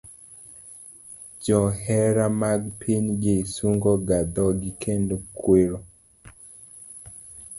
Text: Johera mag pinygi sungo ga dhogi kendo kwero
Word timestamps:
Johera 1.43 2.25
mag 2.41 2.61
pinygi 2.79 3.35
sungo 3.53 3.91
ga 4.07 4.19
dhogi 4.33 4.69
kendo 4.81 5.15
kwero 5.37 5.77